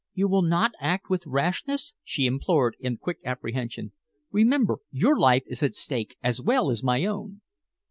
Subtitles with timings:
[0.15, 3.91] "You will not act with rashness?" she implored in quick apprehension.
[4.31, 7.41] "Remember, your life is at stake, as well as my own."